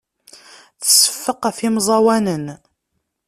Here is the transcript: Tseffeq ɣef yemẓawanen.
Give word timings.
Tseffeq 0.79 1.41
ɣef 1.45 1.57
yemẓawanen. 1.63 2.45